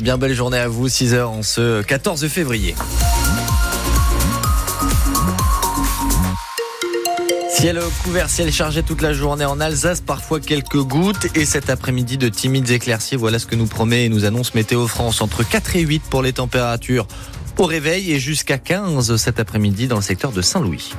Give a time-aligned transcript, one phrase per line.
[0.00, 2.74] Bien belle journée à vous, 6h en ce 14 février.
[7.48, 12.18] Ciel couvert, ciel chargé toute la journée en Alsace, parfois quelques gouttes et cet après-midi
[12.18, 13.14] de timides éclaircies.
[13.14, 16.22] Voilà ce que nous promet et nous annonce Météo France entre 4 et 8 pour
[16.22, 17.06] les températures
[17.56, 20.92] au réveil et jusqu'à 15 cet après-midi dans le secteur de Saint-Louis.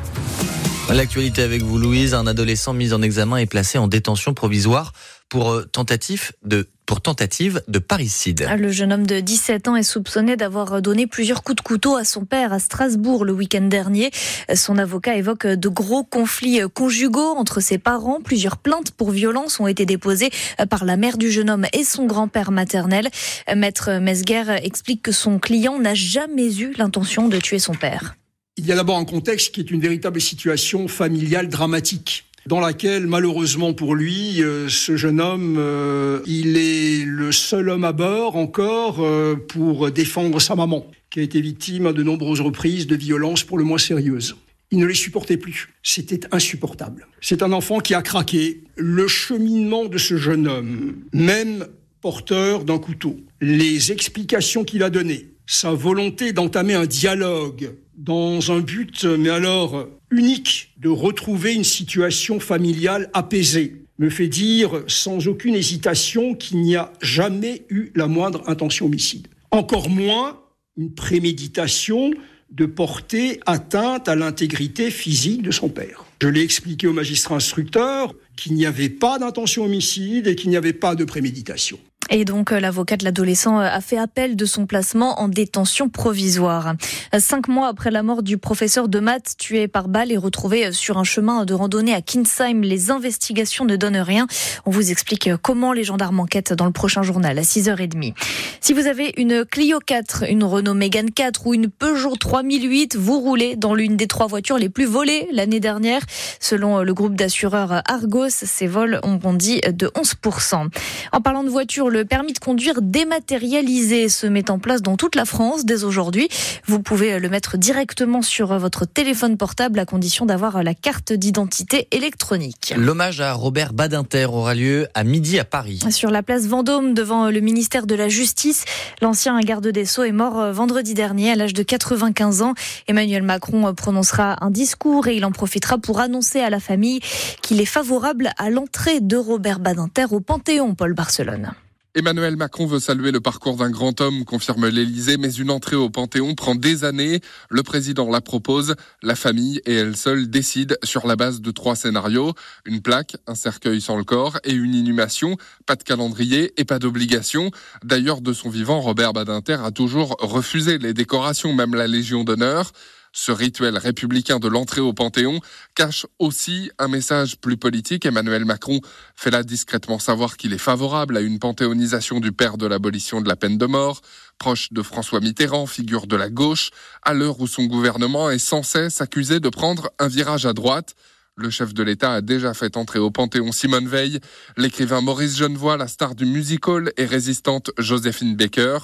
[0.90, 2.14] L'actualité avec vous, Louise.
[2.14, 4.94] Un adolescent mis en examen est placé en détention provisoire
[5.30, 8.48] pour euh, tentative de pour tentative de parricide.
[8.60, 12.04] Le jeune homme de 17 ans est soupçonné d'avoir donné plusieurs coups de couteau à
[12.04, 14.12] son père à Strasbourg le week-end dernier.
[14.54, 18.22] Son avocat évoque de gros conflits conjugaux entre ses parents.
[18.22, 20.30] Plusieurs plaintes pour violence ont été déposées
[20.70, 23.10] par la mère du jeune homme et son grand-père maternel.
[23.56, 28.16] Maître Mesguer explique que son client n'a jamais eu l'intention de tuer son père.
[28.58, 33.08] Il y a d'abord un contexte qui est une véritable situation familiale dramatique dans laquelle
[33.08, 38.36] malheureusement pour lui, euh, ce jeune homme, euh, il est le seul homme à bord
[38.36, 42.96] encore euh, pour défendre sa maman, qui a été victime à de nombreuses reprises de
[42.96, 44.36] violences pour le moins sérieuses.
[44.72, 45.70] Il ne les supportait plus.
[45.82, 47.08] C'était insupportable.
[47.22, 48.62] C'est un enfant qui a craqué.
[48.76, 51.66] Le cheminement de ce jeune homme, même
[52.02, 58.60] porteur d'un couteau, les explications qu'il a données, sa volonté d'entamer un dialogue dans un
[58.60, 65.56] but, mais alors unique, de retrouver une situation familiale apaisée, me fait dire sans aucune
[65.56, 69.28] hésitation qu'il n'y a jamais eu la moindre intention homicide.
[69.52, 70.40] Encore moins
[70.78, 72.12] une préméditation
[72.52, 76.06] de porter atteinte à l'intégrité physique de son père.
[76.22, 80.58] Je l'ai expliqué au magistrat instructeur qu'il n'y avait pas d'intention homicide et qu'il n'y
[80.58, 81.80] avait pas de préméditation.
[82.12, 85.90] Et donc, euh, l'avocat de l'adolescent euh, a fait appel de son placement en détention
[85.90, 86.74] provisoire.
[87.14, 90.72] Euh, cinq mois après la mort du professeur de maths tué par balle et retrouvé
[90.72, 94.28] sur un chemin de randonnée à Kinsheim, les investigations ne donnent rien.
[94.66, 98.14] On vous explique comment les gendarmes enquêtent dans le prochain journal à 6h30.
[98.62, 103.20] Si vous avez une Clio 4, une Renault Mégane 4 ou une Peugeot 3008, vous
[103.20, 106.02] roulez dans l'une des trois voitures les plus volées l'année dernière.
[106.40, 110.68] Selon le groupe d'assureurs Argos, ces vols ont bondi de 11%.
[111.12, 115.16] En parlant de voitures, le permis de conduire dématérialisé se met en place dans toute
[115.16, 116.28] la France dès aujourd'hui.
[116.66, 121.88] Vous pouvez le mettre directement sur votre téléphone portable à condition d'avoir la carte d'identité
[121.92, 122.74] électronique.
[122.76, 125.80] L'hommage à Robert Badinter aura lieu à midi à Paris.
[125.90, 128.66] Sur la place Vendôme, devant le ministère de la Justice,
[129.02, 132.56] l'ancien garde des Sceaux est mort vendredi dernier à l'âge de 95 ans.
[132.90, 137.00] Emmanuel Macron prononcera un discours et il en profitera pour annoncer à la famille
[137.42, 141.54] qu'il est favorable à l'entrée de Robert Badinter au Panthéon, Paul Barcelone.
[141.98, 145.90] Emmanuel Macron veut saluer le parcours d'un grand homme, confirme l'Élysée, mais une entrée au
[145.90, 147.22] Panthéon prend des années.
[147.50, 151.78] Le président la propose, la famille et elle seule décident sur la base de trois
[151.78, 152.34] scénarios.
[152.66, 155.38] Une plaque, un cercueil sans le corps et une inhumation.
[155.66, 157.50] Pas de calendrier et pas d'obligation.
[157.82, 162.74] D'ailleurs, de son vivant, Robert Badinter a toujours refusé les décorations, même la Légion d'honneur.
[163.18, 165.40] Ce rituel républicain de l'entrée au Panthéon
[165.74, 168.06] cache aussi un message plus politique.
[168.06, 168.82] Emmanuel Macron
[169.16, 173.30] fait là discrètement savoir qu'il est favorable à une panthéonisation du père de l'abolition de
[173.30, 174.02] la peine de mort,
[174.38, 176.72] proche de François Mitterrand, figure de la gauche,
[177.04, 180.94] à l'heure où son gouvernement est sans cesse accusé de prendre un virage à droite.
[181.38, 184.20] Le chef de l'État a déjà fait entrer au Panthéon Simone Veil,
[184.58, 188.80] l'écrivain Maurice Genevoix, la star du musical et résistante Joséphine Baker.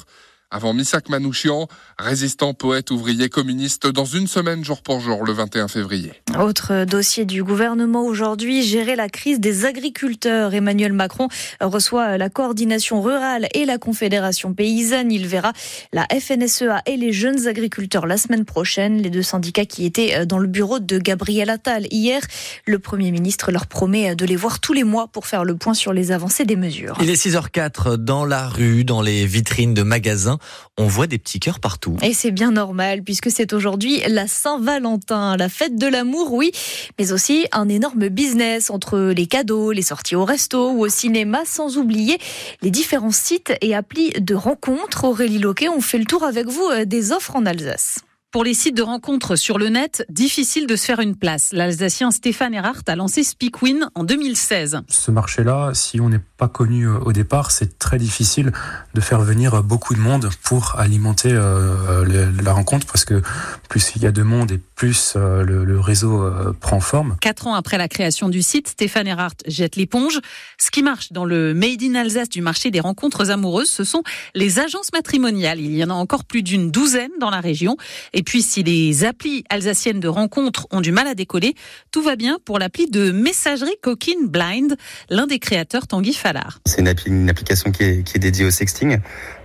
[0.53, 5.69] Avant Misak Manouchian, résistant, poète, ouvrier, communiste, dans une semaine jour pour jour, le 21
[5.69, 6.11] février.
[6.37, 10.53] Autre dossier du gouvernement aujourd'hui, gérer la crise des agriculteurs.
[10.53, 11.29] Emmanuel Macron
[11.61, 15.09] reçoit la coordination rurale et la confédération paysanne.
[15.09, 15.53] Il verra
[15.93, 19.01] la FNSEA et les jeunes agriculteurs la semaine prochaine.
[19.01, 22.21] Les deux syndicats qui étaient dans le bureau de Gabriel Attal hier.
[22.65, 25.73] Le Premier ministre leur promet de les voir tous les mois pour faire le point
[25.73, 26.97] sur les avancées des mesures.
[27.01, 30.39] Il est 6h04 dans la rue, dans les vitrines de magasins
[30.77, 31.97] on voit des petits cœurs partout.
[32.01, 36.51] Et c'est bien normal puisque c'est aujourd'hui la Saint-Valentin, la fête de l'amour, oui,
[36.99, 41.41] mais aussi un énorme business entre les cadeaux, les sorties au resto ou au cinéma,
[41.45, 42.17] sans oublier
[42.61, 45.05] les différents sites et applis de rencontres.
[45.05, 47.99] Aurélie Loquet, on fait le tour avec vous euh, des offres en Alsace.
[48.31, 51.49] Pour les sites de rencontres sur le net, difficile de se faire une place.
[51.51, 54.83] L'Alsacien Stéphane Erhardt a lancé Speakwin en 2016.
[54.87, 58.53] Ce marché-là, si on n'est pas connu euh, au départ, c'est très difficile
[58.93, 63.21] de faire venir beaucoup de monde pour alimenter euh, la rencontre parce que
[63.67, 66.23] plus il y a de monde et plus euh, le, réseau
[66.61, 67.17] prend forme.
[67.19, 70.21] Quatre ans après la création du site, Stéphane Erhardt jette l'éponge.
[70.57, 74.03] Ce qui marche dans le Made in Alsace du marché des rencontres amoureuses, ce sont
[74.35, 75.59] les agences matrimoniales.
[75.59, 77.75] Il y en a encore plus d'une douzaine dans la région.
[78.13, 81.55] Et Et puis, si les applis alsaciennes de rencontres ont du mal à décoller,
[81.89, 84.77] tout va bien pour l'appli de messagerie Coquine Blind,
[85.09, 86.59] l'un des créateurs Tanguy Fallard.
[86.67, 88.99] C'est une, application qui est, dédiée au sexting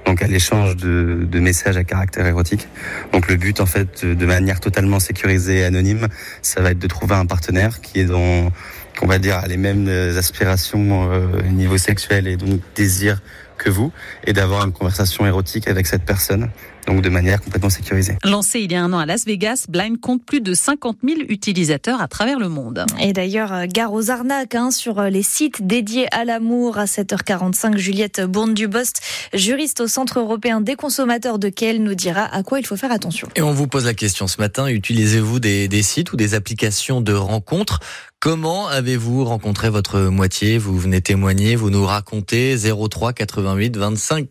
[0.04, 2.68] donc à l'échange de, messages à caractère érotique.
[3.14, 6.08] Donc le but en fait de manière totalement sécurisée et anonyme,
[6.42, 8.52] ça va être de trouver un partenaire qui est dans
[8.98, 13.20] qu'on va dire les mêmes aspirations euh, au niveau sexuel et donc désir
[13.56, 13.92] que vous
[14.24, 16.50] et d'avoir une conversation érotique avec cette personne
[16.86, 18.16] donc de manière complètement sécurisée.
[18.24, 21.20] Lancé il y a un an à Las Vegas, Blind compte plus de 50 000
[21.28, 22.86] utilisateurs à travers le monde.
[23.00, 26.78] Et d'ailleurs, euh, gare aux arnaques hein, sur euh, les sites dédiés à l'amour.
[26.78, 29.00] À 7h45, Juliette Bourne-Dubost,
[29.34, 32.92] juriste au Centre européen des consommateurs de Kiel, nous dira à quoi il faut faire
[32.92, 33.28] attention.
[33.34, 37.00] Et on vous pose la question ce matin, utilisez-vous des, des sites ou des applications
[37.00, 37.80] de rencontres?
[38.18, 40.56] Comment avez-vous rencontré votre moitié?
[40.58, 43.12] Vous venez témoigner, vous nous racontez 03
[43.46, 44.28] 88 25